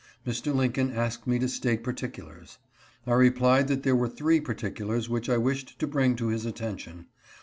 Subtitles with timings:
[0.25, 0.51] Mr.
[0.51, 2.57] Lincoln asked me to state particulars.
[3.05, 7.05] I replied that there were three particulars which I wished to bring to his attention.